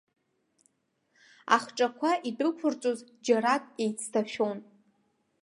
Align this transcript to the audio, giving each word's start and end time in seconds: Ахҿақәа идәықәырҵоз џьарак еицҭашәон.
Ахҿақәа 1.55 2.11
идәықәырҵоз 2.29 2.99
џьарак 3.25 3.63
еицҭашәон. 3.83 4.57